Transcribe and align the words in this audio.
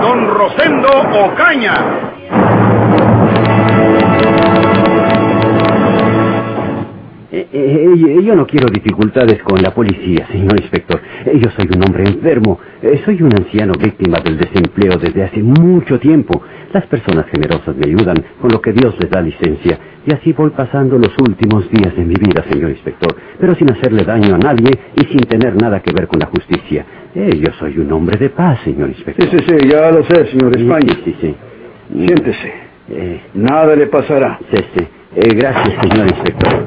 don 0.00 0.28
Rosendo 0.28 0.88
Ocaña. 1.24 3.19
Eh, 7.52 7.86
eh, 8.18 8.22
yo 8.22 8.34
no 8.34 8.46
quiero 8.46 8.68
dificultades 8.68 9.42
con 9.42 9.62
la 9.62 9.72
policía, 9.72 10.26
señor 10.30 10.60
inspector. 10.60 11.00
Eh, 11.24 11.38
yo 11.42 11.50
soy 11.50 11.68
un 11.74 11.82
hombre 11.84 12.04
enfermo. 12.04 12.58
Eh, 12.82 13.00
soy 13.04 13.22
un 13.22 13.32
anciano 13.32 13.72
víctima 13.74 14.18
del 14.20 14.36
desempleo 14.38 14.98
desde 14.98 15.24
hace 15.24 15.42
mucho 15.42 15.98
tiempo. 15.98 16.42
Las 16.72 16.86
personas 16.86 17.26
generosas 17.26 17.74
me 17.76 17.86
ayudan 17.86 18.16
con 18.40 18.50
lo 18.50 18.60
que 18.60 18.72
Dios 18.72 18.94
les 19.00 19.10
da 19.10 19.20
licencia. 19.22 19.78
Y 20.06 20.12
así 20.12 20.32
voy 20.32 20.50
pasando 20.50 20.98
los 20.98 21.10
últimos 21.18 21.68
días 21.70 21.94
de 21.96 22.04
mi 22.04 22.14
vida, 22.14 22.44
señor 22.50 22.70
inspector. 22.70 23.14
Pero 23.38 23.54
sin 23.54 23.70
hacerle 23.70 24.04
daño 24.04 24.34
a 24.34 24.38
nadie 24.38 24.70
y 24.96 25.00
sin 25.06 25.20
tener 25.20 25.60
nada 25.60 25.80
que 25.80 25.92
ver 25.92 26.06
con 26.06 26.18
la 26.20 26.26
justicia. 26.26 26.84
Eh, 27.14 27.38
yo 27.38 27.52
soy 27.58 27.78
un 27.78 27.90
hombre 27.92 28.16
de 28.18 28.30
paz, 28.30 28.60
señor 28.64 28.88
inspector. 28.88 29.28
Sí, 29.30 29.36
sí, 29.38 29.44
sí, 29.58 29.68
ya 29.68 29.90
lo 29.90 30.04
sé, 30.04 30.26
señor 30.26 30.56
España. 30.56 30.94
Sí, 30.94 31.02
sí, 31.04 31.16
sí. 31.20 31.34
Siéntese. 32.06 32.52
Eh, 32.88 33.20
Nada 33.34 33.76
le 33.76 33.86
pasará. 33.86 34.38
sí, 34.52 34.64
sí. 34.76 34.86
Eh, 35.16 35.34
gracias, 35.34 35.74
señor 35.82 36.06
inspector. 36.06 36.64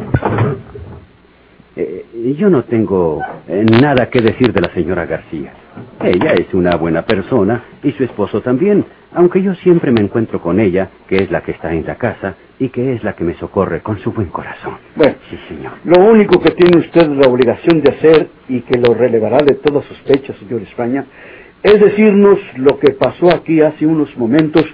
Eh, 1.75 2.35
yo 2.37 2.49
no 2.49 2.63
tengo 2.65 3.19
eh, 3.47 3.65
nada 3.81 4.09
que 4.09 4.19
decir 4.21 4.53
de 4.53 4.61
la 4.61 4.73
señora 4.73 5.05
García. 5.05 5.53
Ella 6.03 6.33
es 6.33 6.53
una 6.53 6.75
buena 6.75 7.03
persona 7.03 7.63
y 7.81 7.91
su 7.93 8.03
esposo 8.03 8.41
también, 8.41 8.85
aunque 9.13 9.41
yo 9.41 9.55
siempre 9.55 9.91
me 9.91 10.01
encuentro 10.01 10.39
con 10.41 10.59
ella, 10.59 10.89
que 11.07 11.15
es 11.15 11.31
la 11.31 11.41
que 11.41 11.51
está 11.51 11.73
en 11.73 11.85
la 11.85 11.95
casa 11.95 12.35
y 12.59 12.69
que 12.69 12.93
es 12.93 13.03
la 13.03 13.13
que 13.13 13.23
me 13.23 13.33
socorre 13.35 13.81
con 13.81 13.97
su 13.99 14.11
buen 14.11 14.27
corazón. 14.27 14.73
Bueno, 14.95 15.15
Sí, 15.29 15.39
señor. 15.47 15.71
lo 15.85 16.03
único 16.11 16.39
que 16.39 16.51
tiene 16.51 16.77
usted 16.79 17.07
la 17.07 17.27
obligación 17.27 17.81
de 17.81 17.91
hacer 17.91 18.27
y 18.49 18.61
que 18.61 18.77
lo 18.77 18.93
relevará 18.93 19.37
de 19.37 19.55
toda 19.55 19.81
sospecha, 19.83 20.33
señor 20.35 20.61
España, 20.61 21.05
es 21.63 21.79
decirnos 21.79 22.37
lo 22.57 22.77
que 22.77 22.91
pasó 22.91 23.33
aquí 23.33 23.61
hace 23.61 23.87
unos 23.87 24.15
momentos 24.17 24.65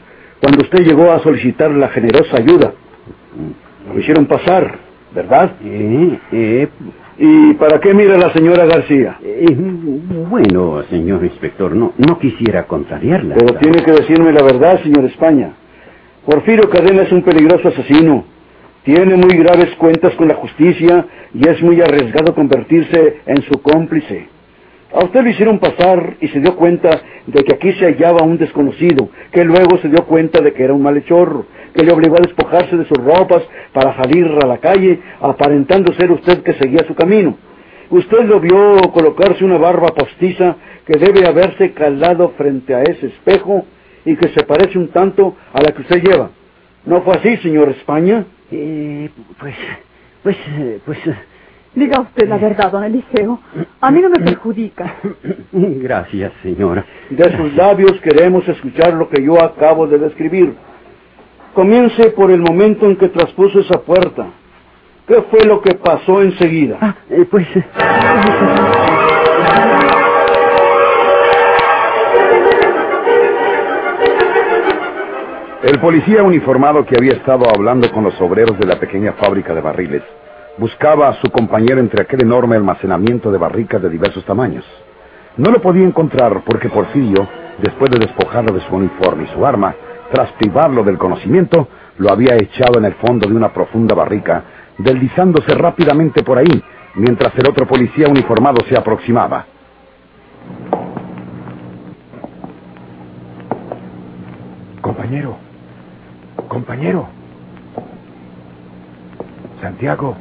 cuando 0.42 0.64
usted 0.64 0.80
llegó 0.84 1.12
a 1.12 1.20
solicitar 1.20 1.72
la 1.72 1.90
generosa 1.90 2.38
ayuda. 2.38 2.74
Lo 3.88 4.00
hicieron 4.00 4.26
pasar, 4.26 4.78
¿verdad? 5.14 5.54
Eh, 5.64 6.20
eh, 6.32 6.68
¿Y 7.18 7.54
para 7.56 7.80
qué 7.80 7.94
mira 7.94 8.18
la 8.18 8.32
señora 8.34 8.66
García? 8.66 9.18
eh, 9.24 9.46
bueno, 10.30 10.84
señor 10.90 11.24
inspector, 11.24 11.76
no, 11.76 11.94
no 11.98 12.18
quisiera 12.20 12.66
contrariarla. 12.66 13.36
Pero 13.36 13.60
tiene 13.60 13.84
que 13.84 13.92
decirme 13.92 14.32
la 14.32 14.44
verdad, 14.44 14.82
señor 14.84 15.06
España. 15.06 15.54
Porfirio 16.26 16.70
Cadena 16.70 17.04
es 17.04 17.12
un 17.12 17.24
peligroso 17.24 17.70
asesino. 17.70 18.24
Tiene 18.84 19.16
muy 19.16 19.38
graves 19.38 19.76
cuentas 19.76 20.14
con 20.16 20.28
la 20.28 20.36
justicia 20.36 21.06
y 21.34 21.48
es 21.48 21.62
muy 21.62 21.82
arriesgado 21.82 22.34
convertirse 22.34 23.22
en 23.26 23.42
su 23.44 23.62
cómplice. 23.62 24.28
A 24.92 25.04
usted 25.06 25.22
lo 25.22 25.30
hicieron 25.30 25.60
pasar 25.60 26.18
y 26.20 26.30
se 26.30 26.40
dio 26.40 26.56
cuenta 26.56 26.90
de 27.28 27.44
que 27.44 27.54
aquí 27.54 27.72
se 27.74 27.86
hallaba 27.86 28.24
un 28.24 28.40
desconocido, 28.40 29.10
que 29.32 29.44
luego 29.44 29.78
se 29.78 29.88
dio 29.88 30.04
cuenta 30.06 30.42
de 30.42 30.52
que 30.52 30.64
era 30.64 30.74
un 30.74 30.82
malhechor, 30.82 31.46
que 31.76 31.84
le 31.84 31.94
obligó 31.94 32.16
a 32.16 32.26
despojarse 32.26 32.76
de 32.76 32.86
sus 32.86 32.98
ropas 32.98 33.44
para 33.72 33.96
salir 34.02 34.26
a 34.42 34.48
la 34.48 34.58
calle, 34.58 35.00
aparentando 35.22 35.94
ser 35.94 36.12
usted 36.12 36.42
que 36.42 36.54
seguía 36.54 36.84
su 36.88 36.96
camino. 36.96 37.38
Usted 37.92 38.24
lo 38.26 38.40
vio 38.40 38.78
colocarse 38.92 39.46
una 39.46 39.58
barba 39.58 39.90
postiza 39.90 40.56
que 40.88 40.98
debe 40.98 41.28
haberse 41.28 41.72
calado 41.74 42.30
frente 42.38 42.74
a 42.74 42.82
ese 42.82 43.08
espejo 43.08 43.66
y 44.06 44.16
que 44.16 44.30
se 44.30 44.44
parece 44.44 44.80
un 44.80 44.88
tanto 44.88 45.36
a 45.54 45.62
la 45.62 45.72
que 45.72 45.82
usted 45.82 46.02
lleva. 46.02 46.32
¿No 46.86 47.02
fue 47.02 47.14
así, 47.14 47.38
señor 47.38 47.70
España? 47.70 48.26
Eh, 48.52 49.10
pues, 49.40 49.56
pues, 50.24 50.38
eh, 50.58 50.80
pues... 50.84 50.98
eh, 51.76 51.80
Diga 51.80 52.02
usted 52.02 52.28
la 52.28 52.38
verdad, 52.38 52.72
don 52.72 52.84
Eliseo. 52.84 53.40
A 53.82 53.92
mí 53.92 54.02
no 54.02 54.10
me 54.10 54.20
perjudica. 54.20 54.96
Gracias, 55.52 56.34
señora. 56.44 56.86
De 57.10 57.38
sus 57.38 57.54
labios 57.56 57.94
queremos 58.02 58.48
escuchar 58.48 58.94
lo 58.94 59.10
que 59.10 59.24
yo 59.24 59.42
acabo 59.44 59.88
de 59.88 59.98
describir. 60.00 60.56
Comience 61.54 62.12
por 62.12 62.32
el 62.32 62.42
momento 62.42 62.86
en 62.86 62.96
que 62.96 63.10
traspuso 63.10 63.60
esa 63.60 63.82
puerta. 63.82 64.28
¿Qué 65.08 65.22
fue 65.24 65.44
lo 65.46 65.62
que 65.62 65.74
pasó 65.76 66.22
enseguida? 66.22 66.78
Ah, 66.80 66.96
eh, 67.10 67.26
pues... 67.30 67.48
eh, 67.56 67.66
El 75.64 75.80
policía 75.80 76.24
uniformado 76.24 76.86
que 76.86 76.96
había 76.98 77.14
estado 77.14 77.46
hablando 77.54 77.92
con 77.92 78.04
los 78.04 78.20
obreros 78.22 78.58
de 78.58 78.66
la 78.66 78.80
pequeña 78.80 79.14
fábrica 79.14 79.54
de 79.54 79.62
barriles 79.62 80.04
buscaba 80.60 81.08
a 81.08 81.14
su 81.22 81.32
compañero 81.32 81.80
entre 81.80 82.02
aquel 82.02 82.22
enorme 82.22 82.58
almacenamiento 82.58 83.32
de 83.32 83.38
barricas 83.38 83.82
de 83.82 83.90
diversos 83.90 84.26
tamaños. 84.26 84.66
No 85.38 85.52
lo 85.52 85.62
podía 85.62 85.86
encontrar 85.88 86.44
porque 86.46 86.70
Porfirio, 86.70 87.28
después 87.60 87.90
de 87.90 88.00
despojarlo 88.00 88.54
de 88.54 88.62
su 88.68 88.76
uniforme 88.76 89.24
y 89.24 89.34
su 89.34 89.46
arma, 89.46 89.74
tras 90.12 90.32
privarlo 90.34 90.84
del 90.84 90.98
conocimiento, 90.98 91.68
lo 91.98 92.12
había 92.12 92.36
echado 92.36 92.78
en 92.78 92.86
el 92.86 92.96
fondo 92.96 93.28
de 93.28 93.36
una 93.36 93.54
profunda 93.54 93.96
barrica, 93.96 94.44
deslizándose 94.78 95.54
rápidamente 95.56 96.24
por 96.24 96.38
ahí, 96.38 96.64
mientras 96.96 97.34
el 97.38 97.48
otro 97.48 97.66
policía 97.66 98.08
uniformado 98.10 98.58
se 98.68 98.78
aproximaba. 98.78 99.46
Compañero, 104.82 105.38
compañero. 106.48 107.08
Santiago, 109.62 110.16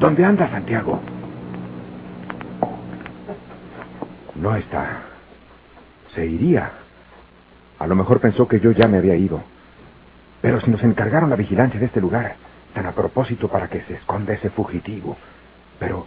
¿dónde 0.00 0.24
anda 0.24 0.50
Santiago? 0.50 0.98
No 4.34 4.56
está. 4.56 5.02
Se 6.14 6.26
iría. 6.26 6.72
A 7.78 7.86
lo 7.86 7.94
mejor 7.94 8.20
pensó 8.20 8.48
que 8.48 8.58
yo 8.60 8.72
ya 8.72 8.88
me 8.88 8.98
había 8.98 9.14
ido. 9.14 9.42
Pero 10.40 10.60
si 10.60 10.70
nos 10.70 10.82
encargaron 10.82 11.30
la 11.30 11.36
vigilancia 11.36 11.78
de 11.78 11.86
este 11.86 12.00
lugar, 12.00 12.36
tan 12.74 12.86
a 12.86 12.92
propósito 12.92 13.48
para 13.48 13.68
que 13.68 13.82
se 13.82 13.94
esconda 13.94 14.32
ese 14.32 14.48
fugitivo. 14.50 15.16
Pero, 15.78 16.06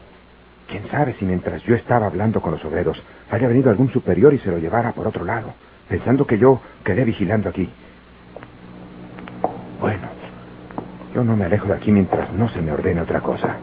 quién 0.67 0.87
sabe 0.89 1.13
si 1.19 1.25
mientras 1.25 1.61
yo 1.63 1.75
estaba 1.75 2.07
hablando 2.07 2.41
con 2.41 2.51
los 2.51 2.65
obreros, 2.65 3.01
haya 3.29 3.47
venido 3.47 3.69
algún 3.69 3.91
superior 3.91 4.33
y 4.33 4.39
se 4.39 4.49
lo 4.49 4.57
llevara 4.57 4.93
por 4.93 5.07
otro 5.07 5.23
lado, 5.23 5.53
pensando 5.87 6.25
que 6.25 6.39
yo 6.39 6.61
quedé 6.83 7.05
vigilando 7.05 7.49
aquí. 7.49 7.69
Bueno, 9.79 10.07
yo 11.13 11.23
no 11.23 11.35
me 11.35 11.45
alejo 11.45 11.67
de 11.67 11.75
aquí 11.75 11.91
mientras 11.91 12.31
no 12.33 12.49
se 12.49 12.61
me 12.61 12.71
ordene 12.71 13.01
otra 13.01 13.21
cosa. 13.21 13.57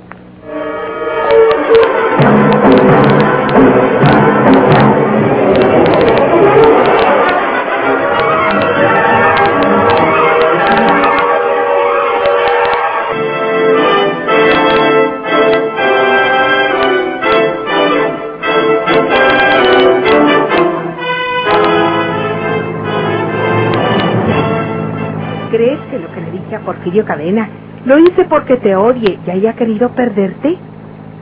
¿Crees 25.51 25.81
que 25.91 25.99
lo 25.99 26.13
que 26.13 26.21
le 26.21 26.31
dije 26.31 26.55
a 26.55 26.61
Porfirio 26.61 27.05
Cadena 27.05 27.49
lo 27.85 27.99
hice 27.99 28.25
porque 28.27 28.57
te 28.57 28.77
odie 28.77 29.19
y 29.27 29.31
haya 29.31 29.55
querido 29.55 29.89
perderte? 29.91 30.57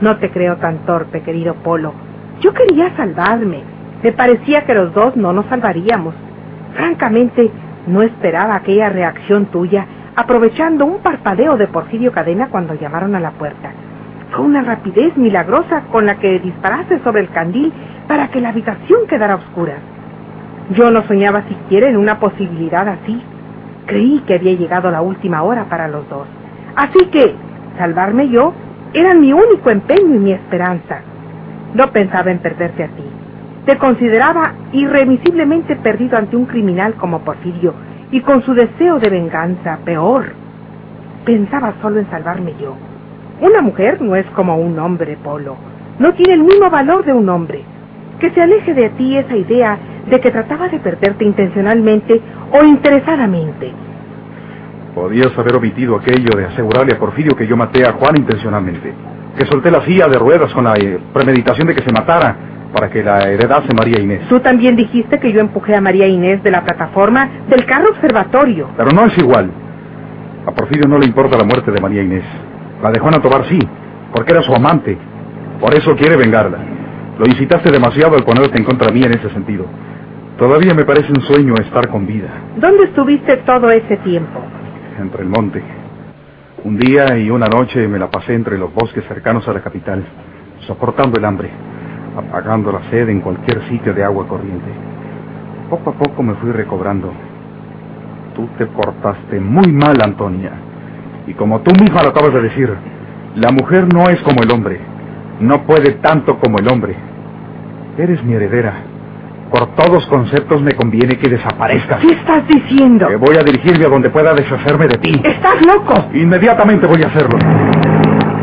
No 0.03 0.19
te 0.19 0.31
creo 0.31 0.57
tan 0.57 0.79
torpe, 0.85 1.23
querido 1.23 1.55
Polo. 1.55 1.95
Yo 2.41 2.53
quería 2.53 2.95
salvarme. 2.97 3.63
Me 4.03 4.13
parecía 4.13 4.67
que 4.67 4.75
los 4.75 4.93
dos 4.93 5.17
no 5.17 5.33
nos 5.33 5.47
salvaríamos. 5.47 6.15
Francamente, 6.75 7.51
no 7.87 8.03
esperaba 8.03 8.57
aquella 8.57 8.91
reacción 8.91 9.47
tuya, 9.47 9.87
aprovechando 10.15 10.85
un 10.85 10.99
parpadeo 10.99 11.57
de 11.57 11.67
Porfirio 11.67 12.13
Cadena 12.13 12.49
cuando 12.51 12.75
llamaron 12.75 13.15
a 13.15 13.21
la 13.21 13.31
puerta. 13.31 13.73
Fue 14.31 14.45
una 14.45 14.63
rapidez 14.63 15.17
milagrosa 15.17 15.85
con 15.91 16.05
la 16.05 16.17
que 16.17 16.39
disparaste 16.39 17.01
sobre 17.03 17.23
el 17.23 17.31
candil 17.31 17.73
para 18.07 18.29
que 18.29 18.43
la 18.43 18.51
habitación 18.51 19.07
quedara 19.09 19.37
oscura. 19.37 19.79
Yo 20.75 20.91
no 20.91 21.03
soñaba 21.05 21.45
siquiera 21.49 21.89
en 21.89 21.97
una 21.97 22.21
posibilidad 22.21 22.87
así. 22.87 23.23
Creí 23.89 24.21
que 24.27 24.35
había 24.35 24.53
llegado 24.53 24.91
la 24.91 25.01
última 25.01 25.43
hora 25.43 25.65
para 25.69 25.89
los 25.89 26.09
dos. 26.09 26.29
Así 26.77 27.07
que, 27.07 27.35
salvarme 27.79 28.29
yo 28.29 28.53
era 28.93 29.15
mi 29.15 29.33
único 29.33 29.71
empeño 29.71 30.15
y 30.15 30.19
mi 30.19 30.33
esperanza. 30.33 31.01
No 31.75 31.91
pensaba 31.91 32.31
en 32.31 32.39
perderte 32.39 32.85
a 32.85 32.89
ti. 32.89 33.03
te 33.67 33.77
consideraba 33.77 34.53
irremisiblemente 34.73 35.77
perdido 35.77 36.17
ante 36.17 36.37
un 36.37 36.47
criminal 36.47 36.95
como 36.95 37.21
Porfirio 37.21 37.75
y 38.11 38.21
con 38.21 38.43
su 38.43 38.55
deseo 38.55 38.99
de 38.99 39.11
venganza 39.11 39.79
peor. 39.85 40.33
Pensaba 41.27 41.75
solo 41.83 41.99
en 42.01 42.09
salvarme 42.09 42.55
yo. 42.61 42.75
Una 43.41 43.61
mujer 43.61 44.01
no 44.01 44.17
es 44.17 44.25
como 44.35 44.57
un 44.57 44.79
hombre, 44.79 45.19
Polo. 45.23 45.57
No 45.99 46.15
tiene 46.15 46.35
el 46.35 46.45
mismo 46.45 46.71
valor 46.71 47.05
de 47.05 47.13
un 47.13 47.29
hombre. 47.29 47.63
Que 48.21 48.31
se 48.31 48.41
aleje 48.41 48.73
de 48.73 48.89
ti 48.91 49.19
esa 49.19 49.37
idea 49.37 49.79
de 50.09 50.21
que 50.21 50.31
trataba 50.31 50.69
de 50.69 50.79
perderte 50.79 51.25
intencionalmente 51.25 52.21
o 52.53 52.65
interesadamente. 52.65 53.73
Podías 54.95 55.37
haber 55.39 55.57
omitido 55.57 55.97
aquello 55.97 56.37
de 56.37 56.47
asegurarle 56.47 56.95
a 56.95 56.99
Porfirio 56.99 57.37
que 57.37 57.47
yo 57.47 57.57
maté 57.57 57.87
a 57.87 57.93
Juan 57.93 58.17
intencionalmente. 58.17 58.93
Que 59.37 59.47
solté 59.47 59.71
la 59.71 59.85
silla 59.85 60.09
de 60.09 60.19
ruedas 60.19 60.53
con 60.53 60.65
la 60.65 60.75
eh, 60.75 60.99
premeditación 61.13 61.69
de 61.69 61.75
que 61.75 61.83
se 61.83 61.93
matara 61.93 62.37
para 62.73 62.91
que 62.91 63.03
la 63.03 63.21
heredase 63.29 63.69
María 63.75 64.01
Inés. 64.01 64.29
Tú 64.29 64.41
también 64.41 64.77
dijiste 64.77 65.19
que 65.19 65.33
yo 65.33 65.41
empujé 65.41 65.77
a 65.77 65.81
María 65.81 66.07
Inés 66.07 66.43
de 66.43 66.51
la 66.51 66.65
plataforma 66.65 67.29
del 67.49 67.65
carro 67.65 67.91
observatorio. 67.91 68.69
Pero 68.77 68.91
no 68.91 69.07
es 69.07 69.17
igual. 69.19 69.51
A 70.47 70.51
Porfirio 70.53 70.89
no 70.89 70.99
le 70.99 71.07
importa 71.07 71.39
la 71.39 71.45
muerte 71.45 71.71
de 71.71 71.81
María 71.81 72.03
Inés. 72.03 72.25
La 72.83 72.91
de 72.91 72.99
Juana 72.99 73.21
Tobar 73.21 73.45
sí, 73.49 73.59
porque 74.15 74.33
era 74.33 74.43
su 74.43 74.55
amante. 74.55 74.97
Por 75.61 75.75
eso 75.75 75.95
quiere 75.97 76.17
vengarla. 76.17 76.59
Lo 77.19 77.27
incitaste 77.27 77.71
demasiado 77.71 78.17
al 78.17 78.25
ponerte 78.25 78.59
en 78.59 78.65
contra 78.65 78.93
mía 78.93 79.07
en 79.07 79.19
ese 79.19 79.29
sentido. 79.31 79.67
Todavía 80.39 80.73
me 80.73 80.85
parece 80.85 81.11
un 81.11 81.21
sueño 81.23 81.55
estar 81.55 81.89
con 81.89 82.07
vida. 82.07 82.29
¿Dónde 82.57 82.85
estuviste 82.85 83.39
todo 83.39 83.73
ese 83.73 83.97
tiempo? 83.99 84.41
Entre 84.97 85.23
el 85.25 85.29
monte. 85.29 85.61
Un 86.63 86.79
día 86.79 87.19
y 87.19 87.29
una 87.29 87.47
noche 87.47 87.89
me 87.89 87.99
la 87.99 88.09
pasé 88.09 88.35
entre 88.35 88.57
los 88.57 88.73
bosques 88.73 89.05
cercanos 89.09 89.49
a 89.49 89.53
la 89.53 89.61
capital, 89.61 90.05
soportando 90.61 91.19
el 91.19 91.25
hambre, 91.25 91.51
apagando 92.17 92.71
la 92.71 92.89
sed 92.89 93.09
en 93.09 93.21
cualquier 93.21 93.69
sitio 93.69 93.93
de 93.93 94.05
agua 94.05 94.29
corriente. 94.29 94.71
Poco 95.71 95.91
a 95.91 95.95
poco 95.95 96.23
me 96.23 96.35
fui 96.35 96.53
recobrando. 96.53 97.13
Tú 98.37 98.49
te 98.59 98.67
portaste 98.67 99.41
muy 99.41 99.73
mal, 99.73 100.01
Antonia. 100.01 100.53
Y 101.27 101.35
como 101.35 101.63
tú 101.63 101.73
misma 101.83 102.05
lo 102.05 102.11
acabas 102.11 102.33
de 102.35 102.43
decir, 102.43 102.73
la 103.35 103.51
mujer 103.51 103.93
no 103.93 104.09
es 104.09 104.21
como 104.23 104.41
el 104.45 104.53
hombre. 104.53 104.79
No 105.41 105.65
puede 105.67 105.95
tanto 105.95 106.39
como 106.39 106.59
el 106.59 106.69
hombre. 106.69 106.95
Eres 107.99 108.23
mi 108.23 108.35
heredera. 108.35 108.88
Por 109.51 109.67
todos 109.75 110.07
conceptos 110.07 110.61
me 110.61 110.73
conviene 110.75 111.17
que 111.17 111.29
desaparezcas. 111.29 112.01
¿Qué 112.01 112.13
estás 112.13 112.47
diciendo? 112.47 113.09
Que 113.09 113.17
voy 113.17 113.37
a 113.37 113.43
dirigirme 113.43 113.87
a 113.87 113.89
donde 113.89 114.11
pueda 114.11 114.35
deshacerme 114.35 114.87
de 114.89 114.99
ti. 114.99 115.21
¡Estás 115.25 115.55
loco! 115.67 115.95
Inmediatamente 116.13 116.87
voy 116.87 117.03
a 117.03 117.07
hacerlo. 117.07 117.39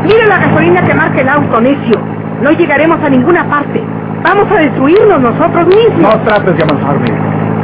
Mira 0.02 0.26
la 0.26 0.38
gasolina 0.38 0.82
que 0.82 0.94
marca 0.94 1.20
el 1.20 1.28
auto, 1.28 1.60
necio. 1.60 2.00
No 2.42 2.50
llegaremos 2.50 3.00
a 3.00 3.08
ninguna 3.08 3.48
parte. 3.48 3.80
Vamos 4.24 4.50
a 4.50 4.56
destruirnos 4.56 5.20
nosotros 5.20 5.66
mismos. 5.68 6.00
No 6.00 6.20
trates 6.22 6.56
de 6.56 6.62
amansarme. 6.62 7.06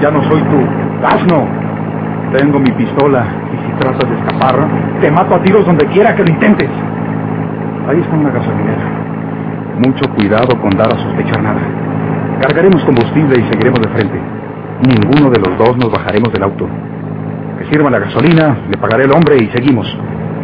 Ya 0.01 0.11
no 0.11 0.23
soy 0.29 0.41
tú. 0.43 0.61
Asno. 1.05 1.49
Tengo 2.33 2.61
mi 2.61 2.71
pistola 2.73 3.27
y 3.53 3.57
si 3.67 3.79
tratas 3.79 4.09
de 4.09 4.17
escapar, 4.17 4.55
te 5.01 5.11
mato 5.11 5.35
a 5.35 5.43
tiros 5.43 5.67
donde 5.67 5.85
quiera 5.87 6.15
que 6.15 6.23
lo 6.23 6.31
intentes. 6.31 6.71
Ahí 7.89 7.99
está 8.01 8.15
una 8.15 8.31
gasolinera. 8.31 9.03
Mucho 9.85 10.09
cuidado 10.15 10.59
con 10.61 10.71
dar 10.71 10.89
a 10.89 10.97
sospechar 10.97 11.43
nada. 11.43 11.61
Cargaremos 12.43 12.85
combustible 12.85 13.39
y 13.39 13.49
seguiremos 13.53 13.81
de 13.81 13.89
frente. 13.91 14.21
Ninguno 14.85 15.31
de 15.31 15.39
los 15.39 15.57
dos 15.57 15.77
nos 15.77 15.93
bajaremos 15.93 16.33
del 16.33 16.43
auto. 16.43 16.69
Que 17.57 17.67
sirva 17.71 17.89
la 17.89 18.01
gasolina, 18.01 18.67
le 18.69 18.77
pagaré 18.79 19.05
el 19.05 19.13
hombre 19.13 19.37
y 19.37 19.49
seguimos. 19.51 19.87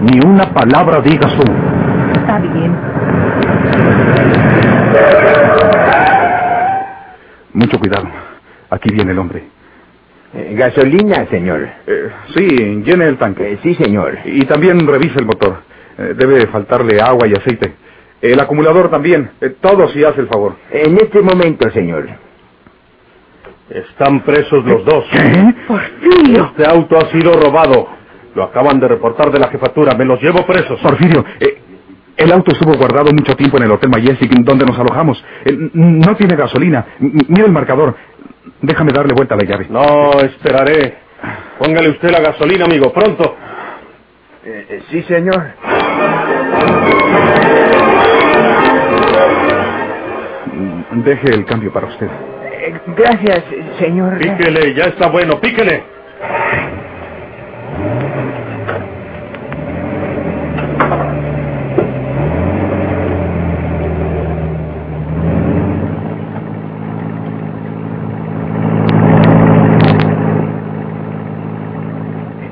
Ni 0.03 0.21
una 0.25 0.55
palabra 0.55 1.01
digas 1.01 1.35
tú. 1.35 1.43
Está 2.21 2.39
bien. 2.39 2.73
Mucho 7.53 7.81
cuidado. 7.81 8.07
Aquí 8.71 8.95
viene 8.95 9.11
el 9.11 9.19
hombre. 9.19 9.43
Eh, 10.35 10.55
gasolina, 10.57 11.27
señor. 11.29 11.69
Eh, 11.85 12.11
sí, 12.37 12.47
llene 12.85 13.09
el 13.09 13.19
tanque. 13.19 13.55
Eh, 13.55 13.59
sí, 13.65 13.75
señor. 13.75 14.19
Y 14.25 14.45
también 14.45 14.87
revise 14.87 15.19
el 15.19 15.27
motor. 15.27 15.63
Eh, 15.99 16.15
debe 16.17 16.47
faltarle 16.47 17.01
agua 17.01 17.27
y 17.27 17.33
aceite. 17.33 17.75
El 18.21 18.41
acumulador 18.41 18.91
también. 18.91 19.31
Eh, 19.41 19.57
todo 19.61 19.89
si 19.89 20.03
hace 20.05 20.21
el 20.23 20.29
favor. 20.29 20.57
En 20.71 20.97
este 20.97 21.21
momento, 21.21 21.71
señor. 21.71 22.09
Están 23.71 24.23
presos 24.25 24.65
los 24.65 24.85
dos. 24.85 25.05
¿Qué? 25.13 25.55
Porfirio. 25.67 26.45
Este 26.47 26.67
auto 26.67 26.97
ha 26.99 27.11
sido 27.13 27.33
robado. 27.35 27.89
Lo 28.35 28.45
acaban 28.45 28.81
de 28.81 28.89
reportar 28.89 29.31
de 29.31 29.39
la 29.39 29.49
jefatura. 29.49 29.95
Me 29.97 30.05
los 30.05 30.21
llevo 30.23 30.45
presos. 30.47 30.81
Porfirio, 30.81 31.25
eh, 31.41 31.59
el 32.17 32.33
auto 32.33 32.53
estuvo 32.53 32.75
guardado 32.77 33.13
mucho 33.13 33.37
tiempo 33.37 33.59
en 33.59 33.65
el 33.65 33.71
Hotel 33.73 33.91
Majestic 33.91 34.31
donde 34.41 34.65
nos 34.67 34.79
alojamos. 34.79 35.23
Eh, 35.45 35.57
no 35.75 36.17
tiene 36.17 36.35
gasolina. 36.37 36.87
M- 37.01 37.13
mira 37.29 37.45
el 37.47 37.53
marcador. 37.53 37.95
Déjame 38.61 38.93
darle 38.93 39.15
vuelta 39.15 39.35
a 39.35 39.39
la 39.39 39.45
llave. 39.45 39.67
No, 39.71 40.11
esperaré. 40.23 40.97
Póngale 41.59 41.91
usted 41.91 42.11
la 42.11 42.21
gasolina, 42.21 42.65
amigo, 42.65 42.93
pronto. 42.93 43.37
Eh, 44.45 44.83
sí, 44.91 45.03
señor. 45.03 45.53
Deje 51.05 51.29
el 51.35 51.45
cambio 51.47 51.73
para 51.73 51.89
usted. 51.89 52.09
Eh, 52.09 52.75
gracias, 52.97 53.45
señor. 53.79 54.19
Píquele, 54.19 54.75
ya 54.75 54.85
está 54.87 55.09
bueno, 55.09 55.41
píquele. 55.41 55.85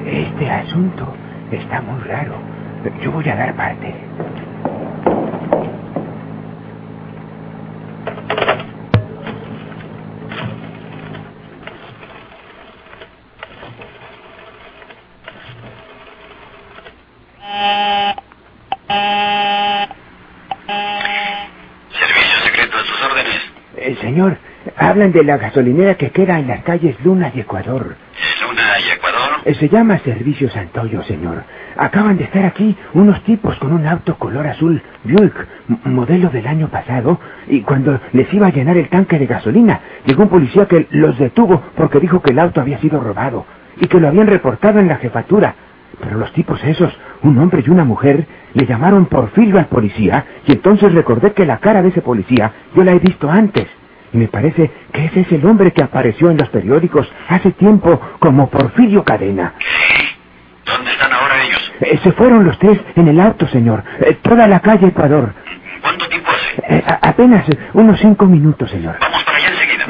Este 0.06 0.50
asunto 0.50 1.14
está 1.50 1.82
muy 1.82 2.00
raro. 2.02 2.34
Yo 3.02 3.12
voy 3.12 3.28
a 3.28 3.36
dar 3.36 3.56
parte. 3.56 3.94
Hablan 24.96 25.12
de 25.12 25.24
la 25.24 25.36
gasolinera 25.36 25.96
que 25.96 26.10
queda 26.10 26.38
en 26.38 26.48
las 26.48 26.62
calles 26.62 26.96
Luna 27.04 27.30
y 27.34 27.40
Ecuador. 27.40 27.96
Luna 28.40 28.62
y 28.80 28.92
Ecuador. 28.96 29.42
Eh, 29.44 29.54
Se 29.54 29.68
llama 29.68 29.98
Servicio 29.98 30.48
Santoyo, 30.48 31.02
señor. 31.02 31.44
Acaban 31.76 32.16
de 32.16 32.24
estar 32.24 32.46
aquí 32.46 32.74
unos 32.94 33.22
tipos 33.24 33.54
con 33.58 33.74
un 33.74 33.86
auto 33.86 34.16
color 34.16 34.46
azul 34.46 34.82
Buick, 35.04 35.34
modelo 35.84 36.30
del 36.30 36.46
año 36.46 36.68
pasado, 36.68 37.20
y 37.46 37.60
cuando 37.60 38.00
les 38.14 38.32
iba 38.32 38.46
a 38.46 38.52
llenar 38.52 38.78
el 38.78 38.88
tanque 38.88 39.18
de 39.18 39.26
gasolina, 39.26 39.80
llegó 40.06 40.22
un 40.22 40.30
policía 40.30 40.64
que 40.66 40.86
los 40.92 41.18
detuvo 41.18 41.62
porque 41.76 42.00
dijo 42.00 42.22
que 42.22 42.30
el 42.30 42.38
auto 42.38 42.62
había 42.62 42.78
sido 42.78 42.98
robado 42.98 43.44
y 43.78 43.88
que 43.88 44.00
lo 44.00 44.08
habían 44.08 44.28
reportado 44.28 44.80
en 44.80 44.88
la 44.88 44.96
jefatura. 44.96 45.54
Pero 46.00 46.16
los 46.16 46.32
tipos 46.32 46.62
esos, 46.64 46.96
un 47.22 47.36
hombre 47.38 47.62
y 47.66 47.68
una 47.68 47.84
mujer, 47.84 48.24
le 48.54 48.64
llamaron 48.64 49.04
Porfirio 49.04 49.58
al 49.58 49.66
policía 49.66 50.24
y 50.46 50.52
entonces 50.52 50.94
recordé 50.94 51.32
que 51.34 51.44
la 51.44 51.58
cara 51.58 51.82
de 51.82 51.90
ese 51.90 52.00
policía 52.00 52.50
yo 52.74 52.82
la 52.82 52.92
he 52.92 52.98
visto 52.98 53.30
antes. 53.30 53.66
Me 54.16 54.28
parece 54.28 54.70
que 54.94 55.04
ese 55.04 55.20
es 55.20 55.32
el 55.32 55.44
hombre 55.44 55.72
que 55.72 55.82
apareció 55.82 56.30
en 56.30 56.38
los 56.38 56.48
periódicos 56.48 57.06
hace 57.28 57.52
tiempo 57.52 58.00
como 58.18 58.48
Porfirio 58.48 59.04
Cadena. 59.04 59.52
¿Dónde 60.64 60.90
están 60.90 61.12
ahora 61.12 61.44
ellos? 61.44 61.72
Eh, 61.82 62.00
se 62.02 62.12
fueron 62.12 62.44
los 62.46 62.58
tres 62.58 62.80
en 62.96 63.08
el 63.08 63.20
auto, 63.20 63.46
señor. 63.46 63.84
Eh, 64.00 64.16
toda 64.22 64.46
la 64.46 64.60
calle 64.60 64.86
Ecuador. 64.86 65.34
¿Cuánto 65.82 66.08
tiempo 66.08 66.30
hace? 66.30 66.76
Eh, 66.76 66.84
apenas 67.02 67.44
unos 67.74 68.00
cinco 68.00 68.24
minutos, 68.24 68.70
señor. 68.70 68.96
Vamos 69.00 69.22
para 69.24 69.36
allá 69.36 69.48
enseguida. 69.50 69.84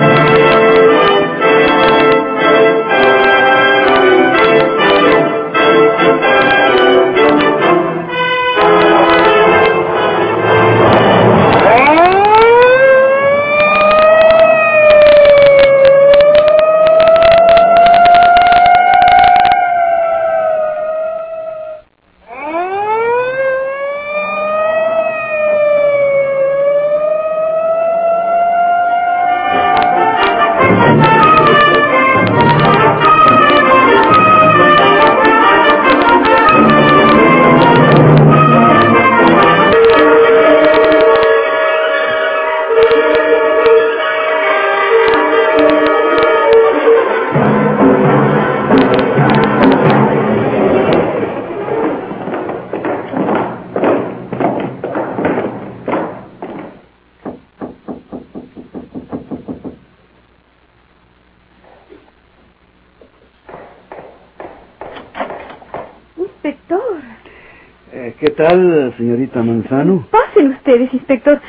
Tal, 68.37 68.95
señorita 68.97 69.43
Manzano? 69.43 70.07
Pasen 70.11 70.52
ustedes, 70.52 70.93
inspector. 70.93 71.40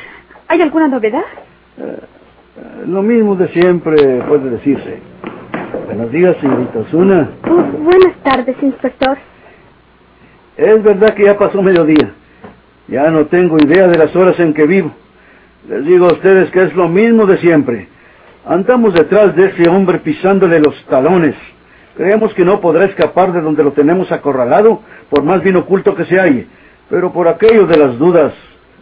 ¿Hay 0.48 0.60
alguna 0.62 0.88
novedad? 0.88 1.22
Eh, 1.76 2.00
lo 2.86 3.02
mismo 3.02 3.36
de 3.36 3.48
siempre 3.48 4.22
puede 4.26 4.50
decirse. 4.50 4.98
Buenos 5.86 6.10
días, 6.10 6.36
señorita 6.40 6.80
Osuna. 6.80 7.30
Oh, 7.48 7.62
buenas 7.78 8.16
tardes, 8.22 8.56
inspector. 8.62 9.18
Es 10.56 10.82
verdad 10.82 11.14
que 11.14 11.24
ya 11.24 11.38
pasó 11.38 11.62
mediodía. 11.62 12.12
Ya 12.88 13.10
no 13.10 13.26
tengo 13.26 13.58
idea 13.58 13.86
de 13.86 13.98
las 13.98 14.16
horas 14.16 14.40
en 14.40 14.54
que 14.54 14.66
vivo. 14.66 14.90
Les 15.68 15.84
digo 15.84 16.06
a 16.06 16.12
ustedes 16.14 16.50
que 16.50 16.62
es 16.62 16.74
lo 16.74 16.88
mismo 16.88 17.26
de 17.26 17.36
siempre. 17.38 17.88
Andamos 18.46 18.94
detrás 18.94 19.36
de 19.36 19.46
ese 19.46 19.68
hombre 19.68 19.98
pisándole 19.98 20.58
los 20.58 20.82
talones. 20.86 21.34
Creemos 21.96 22.32
que 22.32 22.44
no 22.44 22.60
podrá 22.60 22.86
escapar 22.86 23.32
de 23.32 23.42
donde 23.42 23.62
lo 23.62 23.72
tenemos 23.72 24.10
acorralado, 24.10 24.80
por 25.10 25.22
más 25.22 25.42
bien 25.42 25.56
oculto 25.56 25.94
que 25.94 26.06
se 26.06 26.18
halle. 26.18 26.46
Pero 26.90 27.12
por 27.12 27.28
aquello 27.28 27.66
de 27.66 27.76
las 27.76 27.98
dudas, 27.98 28.32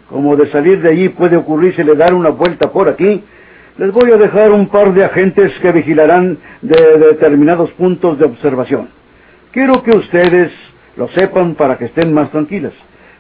como 0.09 0.37
de 0.37 0.51
salir 0.51 0.81
de 0.81 0.91
allí 0.91 1.09
puede 1.09 1.37
ocurrírsele 1.37 1.95
dar 1.97 2.15
una 2.15 2.31
vuelta 2.31 2.71
por 2.71 2.89
aquí, 2.89 3.23
les 3.79 3.93
voy 3.93 4.11
a 4.11 4.17
dejar 4.17 4.53
un 4.53 4.69
par 4.69 4.95
de 4.95 5.05
agentes 5.05 5.53
que 5.61 5.73
vigilarán 5.73 6.39
de 6.63 6.99
determinados 6.99 7.71
puntos 7.73 8.19
de 8.19 8.25
observación. 8.25 8.89
Quiero 9.53 9.83
que 9.83 9.91
ustedes 9.91 10.53
lo 10.97 11.09
sepan 11.09 11.55
para 11.55 11.77
que 11.77 11.87
estén 11.87 12.13
más 12.13 12.31
tranquilas. 12.31 12.73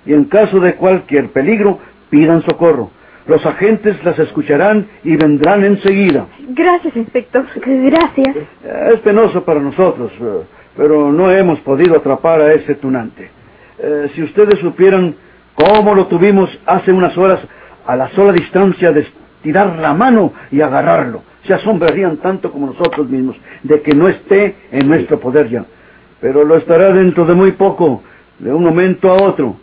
Y 0.07 0.12
en 0.12 0.25
caso 0.25 0.61
de 0.61 0.76
cualquier 0.76 1.31
peligro, 1.31 1.78
pidan 2.11 2.43
socorro. 2.43 2.90
Los 3.26 3.45
agentes 3.45 4.02
las 4.05 4.19
escucharán 4.19 4.87
y 5.02 5.16
vendrán 5.16 5.64
enseguida. 5.64 6.26
Gracias, 6.50 6.97
inspector. 6.97 7.45
Gracias. 7.57 8.37
Es 8.93 9.00
penoso 9.00 9.45
para 9.45 9.61
nosotros, 9.61 10.12
eh, 10.21 10.43
pero 10.76 11.12
no 11.12 11.31
hemos 11.31 11.59
podido 11.61 11.97
atrapar 11.97 12.40
a 12.40 12.52
ese 12.52 12.76
tunante. 12.76 13.36
Eh, 13.78 14.11
si 14.14 14.23
ustedes 14.23 14.59
supieran 14.61 15.14
cómo 15.54 15.95
lo 15.95 16.06
tuvimos 16.06 16.50
hace 16.66 16.92
unas 16.92 17.16
horas 17.16 17.40
a 17.87 17.97
la 17.97 18.09
sola 18.11 18.33
distancia 18.33 18.92
de 18.92 19.00
estirar 19.00 19.78
la 19.78 19.95
mano 19.95 20.33
y 20.50 20.61
agarrarlo, 20.61 21.23
se 21.47 21.54
asombrarían 21.54 22.16
tanto 22.18 22.50
como 22.50 22.66
nosotros 22.66 23.09
mismos 23.09 23.37
de 23.62 23.83
que 23.83 23.95
no 23.95 24.09
esté 24.09 24.56
en 24.73 24.88
nuestro 24.88 25.21
poder 25.21 25.49
ya. 25.49 25.64
Pero 26.21 26.45
lo 26.45 26.56
estará 26.56 26.92
dentro 26.92 27.25
de 27.25 27.35
muy 27.35 27.52
poco, 27.52 28.02
de 28.38 28.52
un 28.52 28.64
momento 28.64 29.11
a 29.11 29.23
otro. 29.23 29.56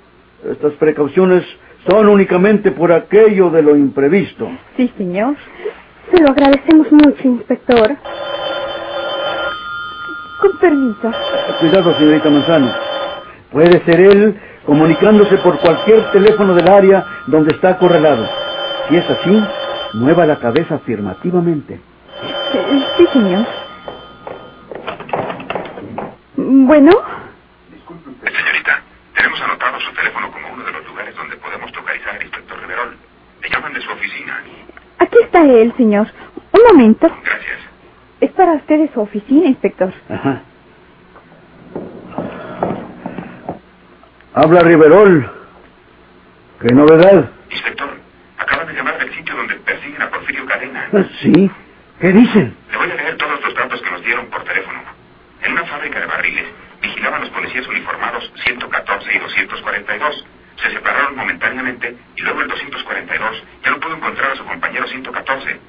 Estas 0.50 0.74
precauciones 0.74 1.43
son 1.88 2.08
únicamente 2.08 2.72
por 2.72 2.91
aquello 2.91 3.50
de 3.50 3.62
lo 3.62 3.75
imprevisto. 3.75 4.50
Sí, 4.77 4.91
señor. 4.98 5.36
Se 6.12 6.22
lo 6.22 6.29
agradecemos 6.29 6.91
mucho, 6.91 7.27
inspector. 7.27 7.96
Con 10.39 10.58
permiso. 10.60 11.12
Cuidado, 11.60 11.93
señorita 11.96 12.29
Manzano. 12.29 12.92
Puede 13.53 13.86
ser 13.86 14.01
él 14.01 14.36
comunicándose 14.65 15.38
por 15.38 15.60
cualquier 15.60 16.12
teléfono 16.12 16.55
del 16.55 16.67
área 16.67 17.05
donde 17.27 17.53
está 17.53 17.69
acorralado. 17.69 18.27
Si 18.89 18.95
es 18.98 19.07
así, 19.07 19.43
mueva 19.93 20.25
la 20.25 20.38
cabeza 20.39 20.75
afirmativamente. 20.75 21.79
Sí, 22.98 23.07
señor. 23.13 23.45
Bueno, 26.36 26.91
Señorita, 28.24 28.81
tenemos 29.15 29.41
anotado 29.41 29.79
su 29.81 29.93
teléfono 29.93 30.31
como 30.31 30.53
uno 30.53 30.63
de 30.63 30.72
los 30.72 30.86
lugares 30.88 31.15
donde 31.15 31.36
podemos 31.38 31.72
localizar 31.75 32.15
al 32.15 32.24
inspector 32.24 32.60
Riverol. 32.60 32.95
Le 33.41 33.50
llaman 33.50 33.74
de 33.74 33.81
su 33.81 33.91
oficina. 33.91 34.41
aquí 34.98 35.17
está 35.24 35.41
él, 35.41 35.74
señor. 35.77 36.07
Un 36.53 36.62
momento. 36.72 37.07
Gracias. 37.24 37.60
Es 38.19 38.31
para 38.31 38.53
usted 38.53 38.79
de 38.79 38.93
su 38.93 39.01
oficina, 39.01 39.48
inspector. 39.48 39.93
Ajá. 40.10 40.41
Habla 44.36 44.62
Riverol. 44.62 45.32
¿Qué 46.60 46.74
novedad? 46.74 47.30
Inspector, 47.52 47.90
acaban 48.40 48.68
de 48.68 48.74
llamar 48.74 48.98
del 48.98 49.13
sitio 49.13 49.36
donde 49.36 49.56
persiguen 49.58 50.02
a 50.02 50.10
Porfirio 50.10 50.46
Cadena. 50.48 50.90
Ah, 50.92 51.04
¿Sí? 51.22 51.52
¿Qué 52.00 52.12
dicen? 52.12 52.56
Le 52.72 52.78
voy 52.78 52.90
a 52.90 52.96
leer 52.96 53.18
todos 53.18 53.40
los 53.42 53.54
datos 53.54 53.80
que 53.82 53.92
nos 53.92 54.04
dieron 54.04 54.25
por 54.28 54.44
teléfono. 54.44 54.82
En 55.44 55.52
una 55.52 55.66
fábrica 55.66 56.00
de 56.00 56.08
barriles 56.08 56.46
vigilaban 56.82 57.22
los 57.22 57.30
policías 57.30 57.68
uniformados 57.68 58.32
114 58.44 59.16
y 59.16 59.20
242. 59.20 60.25
Se 60.63 60.72
separaron 60.72 61.16
momentáneamente 61.16 61.96
y 62.16 62.22
luego 62.24 62.42
el 62.42 62.48
242 62.48 63.44
ya 63.63 63.70
no 63.72 63.80
pudo 63.80 63.96
encontrar 63.98 64.32
a 64.32 64.36
su 64.36 64.46
compañero 64.46 64.88
114. 64.88 65.60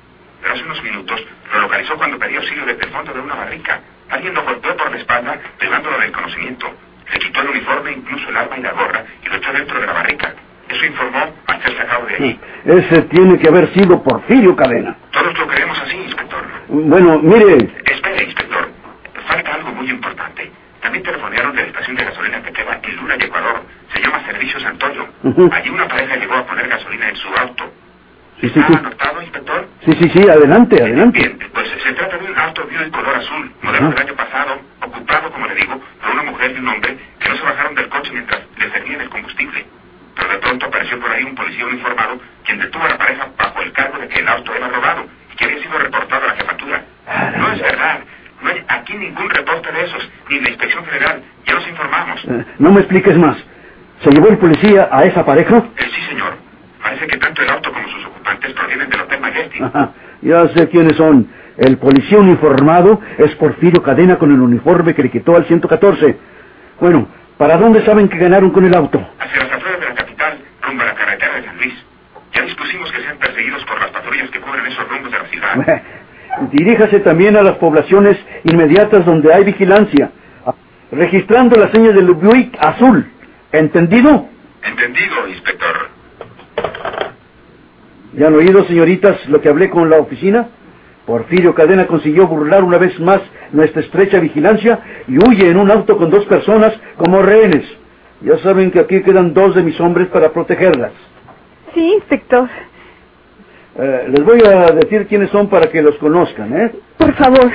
Pero 0.40 0.54
hace 0.54 0.64
unos 0.64 0.83
minutos 0.83 1.23
lo 1.52 1.61
localizó 1.61 1.97
cuando 1.97 2.18
pedía 2.18 2.38
auxilio 2.38 2.64
desde 2.64 2.85
el 2.85 2.90
fondo 2.92 3.12
de 3.12 3.21
una 3.21 3.35
barrica. 3.35 3.80
Alguien 4.09 4.33
lo 4.33 4.42
golpeó 4.42 4.75
por 4.76 4.90
la 4.90 4.97
espalda, 4.97 5.38
privándolo 5.59 5.99
del 5.99 6.12
conocimiento. 6.12 6.73
Le 7.12 7.18
quitó 7.18 7.40
el 7.42 7.49
uniforme, 7.50 7.92
incluso 7.92 8.28
el 8.28 8.37
arma 8.37 8.56
y 8.58 8.62
la 8.62 8.73
gorra, 8.73 9.04
y 9.25 9.28
lo 9.28 9.37
echó 9.37 9.52
dentro 9.52 9.80
de 9.80 9.87
la 9.87 9.92
barrica. 9.92 10.34
Eso 10.68 10.87
informó 10.87 11.32
al 11.46 11.62
ser 11.62 11.76
sacado 11.76 12.06
de 12.06 12.14
allí. 12.14 12.40
Ese 12.64 13.02
tiene 13.02 13.38
que 13.38 13.49
haber 13.49 13.73
sido 13.75 14.02
Porfirio 14.02 14.56
Cadena. 14.56 14.96
Todos 15.12 15.38
lo 15.38 15.46
creemos 15.46 15.78
así, 15.80 15.96
inspector. 15.96 16.42
Bueno, 16.68 17.18
mire, 17.23 17.70
Espere, 17.84 18.25
inspector. 18.25 18.68
Falta 19.28 19.54
algo 19.54 19.70
muy 19.73 19.88
importante. 19.90 20.50
También 20.80 21.04
telefonearon 21.04 21.54
de 21.54 21.62
la 21.62 21.68
estación 21.68 21.96
de 21.96 22.04
gasolina 22.04 22.42
que 22.42 22.52
queda 22.52 22.80
en 22.82 22.96
Luna 22.96 23.16
y 23.18 23.25
Ecuador. 23.25 23.62
Se 23.92 24.00
llama 24.00 24.23
Servicio 24.26 24.58
Santoyo. 24.61 25.06
Ujú. 25.23 25.50
Allí 25.52 25.70
una 25.70 25.87
pareja 25.88 26.16
llegó 26.16 26.34
a 26.34 26.46
poner 26.46 26.68
gasolina 26.68 27.08
en 27.08 27.16
su 27.16 27.28
auto. 27.28 27.73
Sí, 28.40 28.49
sí, 28.49 28.58
¿Está 28.58 28.66
sí. 28.66 28.75
anotado, 28.75 29.23
inspector? 29.23 29.68
Sí, 29.84 29.92
sí, 30.00 30.11
sí, 30.11 30.28
adelante, 30.28 30.82
adelante. 30.82 31.18
Bien, 31.18 31.38
pues 31.54 31.68
se 31.82 31.92
trata 31.92 32.18
de 32.18 32.30
un 32.30 32.38
auto 32.38 32.64
Buick 32.66 32.90
color 32.90 33.14
azul, 33.16 33.52
modelo 33.62 33.87
Ajá. 33.87 33.94
del 33.94 34.06
año 34.08 34.14
pasado, 34.16 34.61
ocupado, 34.82 35.30
como 35.30 35.46
le 35.46 35.54
digo, 35.54 35.80
por 36.02 36.11
una 36.12 36.23
mujer 36.25 36.52
y 36.54 36.58
un 36.58 36.68
hombre 36.68 36.99
que 37.20 37.28
no 37.28 37.37
se 37.37 37.42
bajaron 37.42 37.75
del 37.76 37.88
coche 37.88 38.11
mientras 38.12 38.40
le 38.58 38.70
servían 38.70 39.00
el 39.02 39.08
combustible. 39.08 39.64
Pero 40.16 40.28
de 40.28 40.38
pronto 40.38 40.66
apareció 40.66 41.00
por 41.00 41.11
ahí 41.11 41.25
un 41.25 41.35
policía 41.35 41.64
uniformado 41.66 42.20
quien 42.44 42.58
detuvo 42.58 42.85
a 42.85 42.88
la 42.90 42.99
pareja 42.99 43.28
bajo 43.38 43.62
el 43.62 43.72
cargo 43.72 43.99
de 43.99 44.08
que 44.08 44.18
el 44.20 44.28
auto 44.28 44.54
era 44.54 44.68
robado 44.68 45.06
y 45.32 45.37
que 45.37 45.44
había 45.44 45.58
sido 45.62 45.78
reportado 45.78 46.25
a 46.25 46.28
la 46.28 46.35
jefatura. 46.35 46.85
No 47.38 47.52
es 47.52 47.61
verdad. 47.62 48.00
No 48.42 48.50
hay 48.50 48.62
aquí 48.68 48.94
ningún 48.94 49.30
reporte 49.30 49.72
de 49.72 49.85
esos, 49.85 50.11
ni 50.28 50.38
la 50.40 50.50
inspección 50.50 50.85
federal. 50.85 51.22
Ya 51.46 51.54
nos 51.54 51.66
informamos. 51.66 52.25
Eh, 52.25 52.28
no 52.28 52.44
me 52.74 52.80
expliques 52.80 53.16
más. 53.16 53.36
¿Se 54.02 54.10
llevó 54.10 54.28
el 54.28 54.38
policía 54.38 54.88
a 54.90 55.04
esa 55.04 55.24
pareja? 55.24 55.56
Eh, 55.56 55.84
sí, 55.94 56.02
señor. 56.10 56.34
Parece 56.82 57.06
que 57.06 57.16
tanto 57.16 57.42
el 57.42 57.48
auto 57.48 57.72
como 57.72 57.88
sus 57.88 58.04
ocupantes 58.06 58.52
provienen 58.52 58.90
del 58.90 59.00
Hotel 59.00 59.20
Majestic. 59.20 59.62
Ajá, 59.62 59.92
ya 60.20 60.48
sé 60.48 60.68
quiénes 60.68 60.96
son. 60.96 61.28
El 61.56 61.78
policía 61.78 62.18
uniformado 62.18 63.00
es 63.16 63.34
Porfirio 63.36 63.82
Cadena 63.82 64.16
con 64.16 64.32
el 64.32 64.40
uniforme 64.40 64.94
que 64.94 65.04
le 65.04 65.10
quitó 65.10 65.36
al 65.36 65.46
114. 65.46 66.16
Bueno, 66.80 67.06
¿para 67.38 67.56
dónde 67.56 67.84
saben 67.84 68.08
que 68.08 68.18
ganaron 68.18 68.50
con 68.50 68.64
el 68.64 68.74
auto? 68.74 68.98
hacia 69.18 69.44
las 69.44 69.52
afueras 69.52 69.80
de 69.80 69.86
la 69.86 69.94
capital, 69.94 70.38
rumbo 70.62 70.82
a 70.82 70.86
la 70.86 70.94
carretera 70.94 71.36
de 71.36 71.44
San 71.44 71.56
Luis. 71.56 71.74
Ya 72.34 72.42
dispusimos 72.42 72.90
que 72.90 73.00
sean 73.00 73.16
perseguidos 73.18 73.64
por 73.64 73.80
las 73.80 73.90
patrullas 73.90 74.30
que 74.30 74.40
cubren 74.40 74.66
esos 74.66 74.88
rumbos 74.88 75.12
de 75.12 75.18
la 75.18 75.24
ciudad. 75.26 75.82
Diríjase 76.50 77.00
también 77.00 77.36
a 77.36 77.42
las 77.42 77.56
poblaciones 77.58 78.18
inmediatas 78.42 79.06
donde 79.06 79.32
hay 79.32 79.44
vigilancia, 79.44 80.10
registrando 80.94 81.56
la 81.56 81.70
seña 81.70 81.92
del 81.92 82.10
Buick 82.12 82.56
azul. 82.58 83.06
¿Entendido? 83.52 84.28
Entendido, 84.62 85.28
inspector. 85.28 85.88
¿Ya 88.14 88.28
han 88.28 88.34
oído, 88.34 88.64
señoritas, 88.64 89.28
lo 89.28 89.40
que 89.40 89.48
hablé 89.48 89.70
con 89.70 89.90
la 89.90 89.98
oficina? 89.98 90.48
Porfirio 91.06 91.54
Cadena 91.54 91.86
consiguió 91.86 92.26
burlar 92.26 92.64
una 92.64 92.78
vez 92.78 92.98
más 92.98 93.20
nuestra 93.52 93.82
estrecha 93.82 94.20
vigilancia 94.20 94.80
y 95.06 95.18
huye 95.18 95.48
en 95.50 95.58
un 95.58 95.70
auto 95.70 95.98
con 95.98 96.10
dos 96.10 96.24
personas 96.26 96.72
como 96.96 97.22
rehenes. 97.22 97.64
Ya 98.22 98.38
saben 98.38 98.70
que 98.70 98.80
aquí 98.80 99.02
quedan 99.02 99.34
dos 99.34 99.54
de 99.54 99.62
mis 99.62 99.78
hombres 99.80 100.08
para 100.08 100.32
protegerlas. 100.32 100.92
Sí, 101.74 101.94
inspector. 101.94 102.48
Eh, 103.76 104.06
les 104.08 104.24
voy 104.24 104.40
a 104.46 104.70
decir 104.70 105.06
quiénes 105.08 105.30
son 105.30 105.48
para 105.48 105.68
que 105.68 105.82
los 105.82 105.96
conozcan, 105.96 106.56
¿eh? 106.56 106.72
Por 106.96 107.12
favor. 107.14 107.50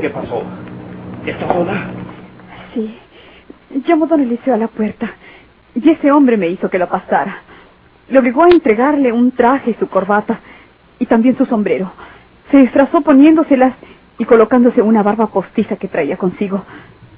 ¿Qué 0.00 0.10
pasó? 0.10 0.42
¿Está 1.24 1.52
sola? 1.52 1.90
Sí. 2.74 2.98
Llamó 3.86 4.06
don 4.06 4.20
Eliseo 4.20 4.54
a 4.54 4.56
la 4.56 4.68
puerta. 4.68 5.12
Y 5.74 5.88
ese 5.88 6.10
hombre 6.10 6.36
me 6.36 6.48
hizo 6.48 6.68
que 6.68 6.78
la 6.78 6.88
pasara. 6.88 7.38
Le 8.08 8.18
obligó 8.18 8.42
a 8.42 8.48
entregarle 8.48 9.12
un 9.12 9.30
traje 9.32 9.70
y 9.70 9.74
su 9.74 9.88
corbata. 9.88 10.40
Y 10.98 11.06
también 11.06 11.36
su 11.36 11.46
sombrero. 11.46 11.92
Se 12.50 12.58
disfrazó 12.58 13.00
poniéndoselas 13.02 13.74
y 14.18 14.24
colocándose 14.24 14.82
una 14.82 15.02
barba 15.02 15.28
postiza 15.28 15.76
que 15.76 15.88
traía 15.88 16.16
consigo. 16.16 16.64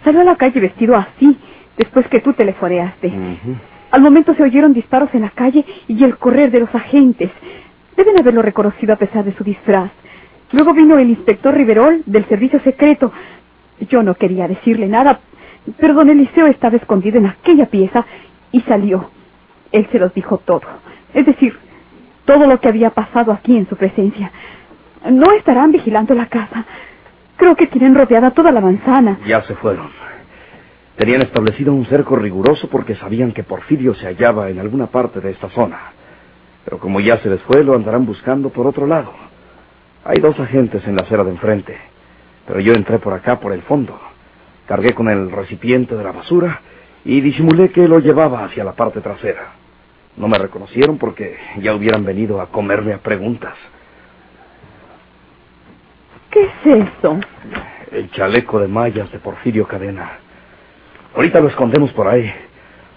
Salió 0.05 0.21
a 0.21 0.25
la 0.25 0.37
calle 0.37 0.61
vestido 0.61 0.97
así, 0.97 1.39
después 1.77 2.07
que 2.09 2.21
tú 2.21 2.33
telefoneaste. 2.35 3.09
Uh 3.09 3.11
-huh. 3.11 3.57
Al 3.91 4.03
momento 4.03 4.35
se 4.35 4.43
oyeron 4.43 4.73
disparos 4.73 5.11
en 5.15 5.23
la 5.23 5.31
calle 5.31 5.65
y 5.89 6.05
el 6.05 6.19
correr 6.19 6.51
de 6.51 6.61
los 6.61 6.75
agentes. 6.75 7.31
Deben 7.97 8.19
haberlo 8.19 8.43
reconocido 8.43 8.95
a 8.95 8.97
pesar 8.97 9.25
de 9.25 9.35
su 9.35 9.45
disfraz. 9.45 9.91
Luego 10.53 10.75
vino 10.75 10.99
el 10.99 11.09
inspector 11.11 11.55
Riverol 11.55 12.03
del 12.07 12.27
servicio 12.27 12.61
secreto. 12.61 13.13
Yo 13.89 14.03
no 14.03 14.15
quería 14.15 14.47
decirle 14.47 14.87
nada, 14.87 15.21
pero 15.79 15.95
don 15.95 16.11
Eliseo 16.11 16.47
estaba 16.47 16.77
escondido 16.77 17.19
en 17.19 17.27
aquella 17.27 17.67
pieza 17.67 18.05
y 18.53 18.61
salió. 18.63 19.11
Él 19.73 19.89
se 19.91 19.99
los 19.99 20.15
dijo 20.15 20.39
todo. 20.39 20.63
Es 21.15 21.27
decir, 21.27 21.59
todo 22.25 22.47
lo 22.47 22.61
que 22.61 22.69
había 22.69 22.91
pasado 22.91 23.33
aquí 23.33 23.57
en 23.57 23.69
su 23.69 23.77
presencia. 23.77 24.31
No 25.11 25.33
estarán 25.33 25.73
vigilando 25.73 26.15
la 26.15 26.27
casa. 26.27 26.65
Creo 27.37 27.57
que 27.57 27.67
tienen 27.67 27.95
rodeada 27.95 28.31
toda 28.31 28.53
la 28.53 28.61
manzana. 28.61 29.19
Ya 29.27 29.43
se 29.43 29.55
fueron. 29.55 29.89
Tenían 30.97 31.23
establecido 31.23 31.75
un 31.75 31.85
cerco 31.87 32.17
riguroso 32.17 32.69
porque 32.69 32.95
sabían 32.95 33.33
que 33.33 33.43
Porfirio 33.43 33.95
se 33.95 34.07
hallaba 34.07 34.49
en 34.49 34.59
alguna 34.59 34.87
parte 34.87 35.21
de 35.21 35.31
esta 35.31 35.51
zona. 35.51 35.93
Pero 36.67 36.79
como 36.81 36.99
ya 36.99 37.19
se 37.19 37.31
les 37.31 37.41
fue, 37.43 37.63
lo 37.63 37.77
andarán 37.77 38.05
buscando 38.05 38.51
por 38.51 38.67
otro 38.67 38.89
lado. 38.89 39.13
Hay 40.05 40.19
dos 40.21 40.39
agentes 40.39 40.87
en 40.87 40.97
la 40.97 41.03
acera 41.03 41.23
de 41.23 41.31
enfrente, 41.31 41.79
pero 42.45 42.59
yo 42.59 42.75
entré 42.75 42.99
por 42.99 43.13
acá, 43.13 43.39
por 43.39 43.53
el 43.53 43.63
fondo. 43.63 43.99
Cargué 44.67 44.93
con 44.93 45.09
el 45.09 45.31
recipiente 45.31 45.95
de 45.95 46.03
la 46.03 46.11
basura 46.11 46.61
y 47.05 47.21
disimulé 47.21 47.71
que 47.71 47.87
lo 47.87 48.01
llevaba 48.01 48.45
hacia 48.45 48.65
la 48.65 48.73
parte 48.73 49.01
trasera. 49.01 49.53
No 50.17 50.27
me 50.27 50.39
reconocieron 50.39 50.99
porque 50.99 51.37
ya 51.59 51.73
hubieran 51.73 52.05
venido 52.05 52.41
a 52.41 52.47
comerme 52.47 52.95
a 52.95 52.99
preguntas. 52.99 53.55
¿Qué 56.31 56.43
es 56.43 56.67
eso? 56.67 57.21
El 57.93 58.11
chaleco 58.11 58.59
de 58.59 58.67
mallas 58.67 59.11
de 59.13 59.21
Porfirio 59.21 59.69
Cadena. 59.69 60.19
Ahorita 61.15 61.41
lo 61.41 61.49
escondemos 61.49 61.93
por 61.93 62.09
ahí, 62.09 62.29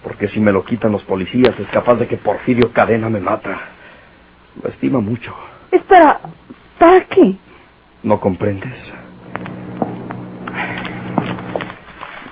porque 0.02 0.28
si 0.28 0.40
me 0.40 0.52
lo 0.52 0.64
quitan 0.64 0.92
los 0.92 1.02
policías 1.04 1.58
es 1.58 1.68
capaz 1.68 1.96
de 1.96 2.08
que 2.08 2.16
Porfirio 2.16 2.72
Cadena 2.72 3.08
me 3.10 3.20
mata. 3.20 3.58
Lo 4.62 4.68
estima 4.70 5.00
mucho. 5.00 5.34
¿Es 5.70 5.82
para... 5.82 6.20
para 6.78 7.04
qué? 7.04 7.36
¿No 8.02 8.18
comprendes? 8.18 8.74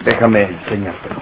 Déjame 0.05 0.42
enseñártelo. 0.42 1.21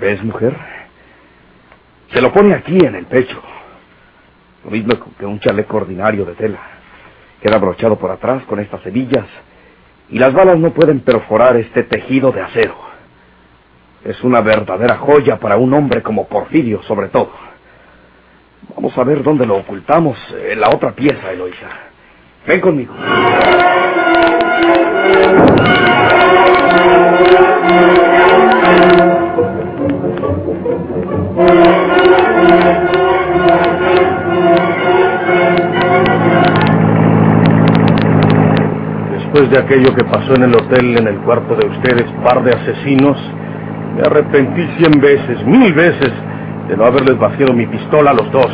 ¿Ves, 0.00 0.22
mujer? 0.22 0.56
Se 2.12 2.20
lo 2.20 2.32
pone 2.32 2.54
aquí 2.54 2.76
en 2.76 2.94
el 2.94 3.06
pecho. 3.06 3.42
Lo 4.64 4.70
mismo 4.70 4.94
que 5.18 5.26
un 5.26 5.40
chaleco 5.40 5.78
ordinario 5.78 6.24
de 6.24 6.34
tela. 6.34 6.60
Queda 7.40 7.56
abrochado 7.56 7.98
por 7.98 8.10
atrás 8.10 8.44
con 8.44 8.60
estas 8.60 8.84
hebillas 8.86 9.26
y 10.12 10.18
las 10.18 10.34
balas 10.34 10.58
no 10.58 10.74
pueden 10.74 11.00
perforar 11.00 11.56
este 11.56 11.84
tejido 11.84 12.32
de 12.32 12.42
acero. 12.42 12.76
Es 14.04 14.22
una 14.22 14.42
verdadera 14.42 14.98
joya 14.98 15.40
para 15.40 15.56
un 15.56 15.72
hombre 15.72 16.02
como 16.02 16.28
Porfirio, 16.28 16.82
sobre 16.82 17.08
todo. 17.08 17.30
Vamos 18.76 18.96
a 18.98 19.04
ver 19.04 19.22
dónde 19.22 19.46
lo 19.46 19.56
ocultamos 19.56 20.18
en 20.50 20.60
la 20.60 20.68
otra 20.68 20.92
pieza, 20.92 21.32
Eloisa. 21.32 21.68
Ven 22.46 22.60
conmigo. 22.60 22.94
Después 39.32 39.50
de 39.50 39.60
aquello 39.60 39.94
que 39.94 40.04
pasó 40.04 40.34
en 40.34 40.42
el 40.42 40.54
hotel, 40.54 40.98
en 40.98 41.06
el 41.06 41.16
cuarto 41.20 41.54
de 41.56 41.66
ustedes, 41.66 42.04
par 42.22 42.42
de 42.44 42.52
asesinos, 42.52 43.16
me 43.96 44.02
arrepentí 44.02 44.62
cien 44.76 45.00
veces, 45.00 45.42
mil 45.46 45.72
veces, 45.72 46.12
de 46.68 46.76
no 46.76 46.84
haberles 46.84 47.18
vaciado 47.18 47.54
mi 47.54 47.66
pistola 47.66 48.10
a 48.10 48.14
los 48.14 48.30
dos. 48.30 48.50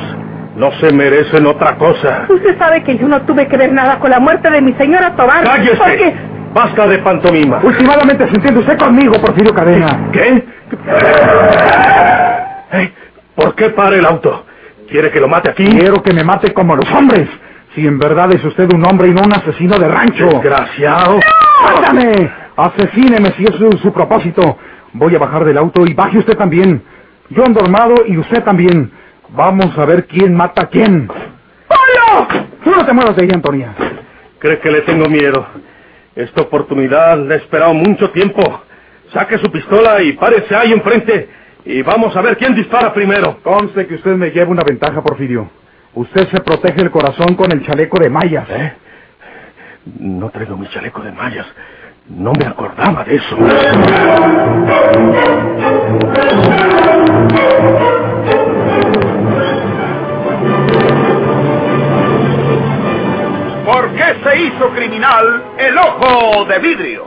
No 0.54 0.70
se 0.78 0.94
merecen 0.94 1.46
otra 1.46 1.76
cosa. 1.78 2.26
Usted 2.28 2.56
sabe 2.58 2.84
que 2.84 2.96
yo 2.96 3.08
no 3.08 3.22
tuve 3.22 3.48
que 3.48 3.56
ver 3.56 3.72
nada 3.72 3.98
con 3.98 4.08
la 4.08 4.20
muerte 4.20 4.48
de 4.52 4.62
mi 4.62 4.72
señora 4.74 5.16
Tobar. 5.16 5.42
¡Cállese! 5.42 5.76
Porque... 5.78 6.14
Basta 6.54 6.86
de 6.86 6.98
pantomima. 6.98 7.58
Últimamente 7.60 8.28
se 8.28 8.36
entiende 8.36 8.60
usted 8.60 8.78
conmigo, 8.78 9.14
Porfirio 9.20 9.52
Cadena. 9.52 10.10
¿Qué? 10.12 10.44
Ey, 12.70 12.94
¿Por 13.34 13.56
qué 13.56 13.70
para 13.70 13.96
el 13.96 14.06
auto? 14.06 14.46
¿Quiere 14.88 15.10
que 15.10 15.18
lo 15.18 15.26
mate 15.26 15.50
aquí? 15.50 15.64
Quiero 15.64 16.00
que 16.04 16.12
me 16.12 16.22
mate 16.22 16.54
como 16.54 16.76
los 16.76 16.88
hombres. 16.92 17.28
Si 17.78 17.86
en 17.86 17.96
verdad 17.96 18.32
es 18.32 18.44
usted 18.44 18.68
un 18.74 18.84
hombre 18.84 19.06
y 19.06 19.12
no 19.12 19.22
un 19.22 19.32
asesino 19.32 19.78
de 19.78 19.86
rancho. 19.86 20.26
Desgraciado. 20.26 21.20
¡Mátame! 21.62 22.28
Asesíneme 22.56 23.32
si 23.36 23.44
es 23.44 23.54
su, 23.54 23.70
su 23.78 23.92
propósito. 23.92 24.58
Voy 24.94 25.14
a 25.14 25.20
bajar 25.20 25.44
del 25.44 25.56
auto 25.56 25.86
y 25.86 25.94
baje 25.94 26.18
usted 26.18 26.36
también. 26.36 26.82
Yo 27.28 27.44
ando 27.44 27.60
armado 27.60 27.94
y 28.04 28.18
usted 28.18 28.42
también. 28.42 28.90
Vamos 29.28 29.78
a 29.78 29.84
ver 29.84 30.08
quién 30.08 30.34
mata 30.34 30.62
a 30.62 30.66
quién. 30.66 31.06
¡Polo! 31.06 32.26
Tú 32.64 32.70
no 32.72 32.84
te 32.84 32.92
muevas 32.92 33.14
de 33.14 33.22
ahí, 33.22 33.30
Antonia. 33.32 33.72
¿Cree 34.40 34.58
que 34.58 34.72
le 34.72 34.80
tengo 34.80 35.08
miedo? 35.08 35.46
Esta 36.16 36.42
oportunidad 36.42 37.16
la 37.16 37.34
he 37.34 37.38
esperado 37.38 37.74
mucho 37.74 38.10
tiempo. 38.10 38.42
Saque 39.12 39.38
su 39.38 39.52
pistola 39.52 40.02
y 40.02 40.14
párese 40.14 40.56
ahí 40.56 40.72
enfrente. 40.72 41.28
Y 41.64 41.82
vamos 41.82 42.16
a 42.16 42.22
ver 42.22 42.38
quién 42.38 42.56
dispara 42.56 42.92
primero. 42.92 43.38
Conste 43.40 43.86
que 43.86 43.94
usted 43.94 44.16
me 44.16 44.30
lleva 44.30 44.50
una 44.50 44.64
ventaja, 44.64 45.00
Porfirio. 45.00 45.48
Usted 45.98 46.28
se 46.28 46.40
protege 46.42 46.80
el 46.80 46.92
corazón 46.92 47.34
con 47.34 47.50
el 47.50 47.66
chaleco 47.66 47.98
de 47.98 48.08
mallas. 48.08 48.48
¿Eh? 48.50 48.72
No 49.98 50.30
traigo 50.30 50.56
mi 50.56 50.68
chaleco 50.68 51.02
de 51.02 51.10
mallas. 51.10 51.46
No 52.08 52.32
me 52.34 52.46
acordaba 52.46 53.02
de 53.02 53.16
eso. 53.16 53.36
¿Por 63.66 63.90
qué 63.96 64.04
se 64.22 64.40
hizo 64.40 64.70
criminal 64.70 65.42
el 65.58 65.78
ojo 65.78 66.44
de 66.44 66.58
vidrio? 66.60 67.06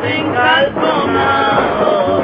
seguros 0.00 0.04
encalzonados. 0.04 2.19